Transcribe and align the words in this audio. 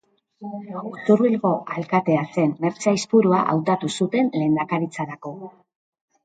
Usurbilgo 0.91 1.51
alkatea 1.75 2.23
zen 2.37 2.55
Mertxe 2.65 2.89
Aizpurua 2.93 3.43
hautatu 3.53 3.91
zuten 3.99 4.33
lehendakaritzarako. 4.41 5.37